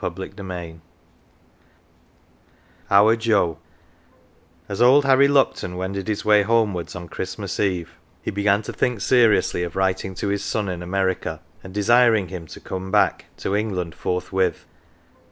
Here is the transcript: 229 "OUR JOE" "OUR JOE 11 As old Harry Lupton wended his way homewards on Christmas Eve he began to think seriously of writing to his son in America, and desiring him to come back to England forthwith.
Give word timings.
229 0.01 0.81
"OUR 2.89 3.15
JOE" 3.15 3.15
"OUR 3.15 3.15
JOE 3.15 3.45
11 3.45 3.61
As 4.69 4.81
old 4.81 5.05
Harry 5.05 5.27
Lupton 5.27 5.75
wended 5.77 6.07
his 6.07 6.25
way 6.25 6.41
homewards 6.41 6.95
on 6.95 7.07
Christmas 7.07 7.59
Eve 7.59 7.91
he 8.19 8.31
began 8.31 8.63
to 8.63 8.73
think 8.73 8.99
seriously 8.99 9.61
of 9.61 9.75
writing 9.75 10.15
to 10.15 10.29
his 10.29 10.43
son 10.43 10.67
in 10.69 10.81
America, 10.81 11.39
and 11.63 11.71
desiring 11.71 12.29
him 12.29 12.47
to 12.47 12.59
come 12.59 12.89
back 12.89 13.25
to 13.37 13.55
England 13.55 13.93
forthwith. 13.93 14.65